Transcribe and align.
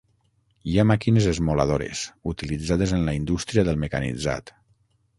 Hi 0.71 0.79
ha 0.79 0.85
màquines 0.91 1.27
esmoladores, 1.33 2.03
utilitzades 2.33 2.97
en 2.99 3.09
la 3.11 3.17
indústria 3.21 3.69
del 3.71 3.81
mecanitzat. 3.89 4.57